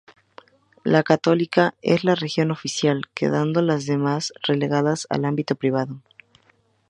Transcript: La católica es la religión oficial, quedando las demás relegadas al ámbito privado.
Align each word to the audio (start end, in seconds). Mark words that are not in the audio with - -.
La 0.83 1.03
católica 1.03 1.75
es 1.83 2.03
la 2.03 2.15
religión 2.15 2.49
oficial, 2.49 3.03
quedando 3.13 3.61
las 3.61 3.85
demás 3.85 4.33
relegadas 4.41 5.05
al 5.11 5.25
ámbito 5.25 5.53
privado. 5.53 6.01